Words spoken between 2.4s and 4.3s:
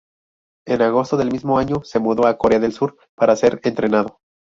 del Sur para ser entrenado.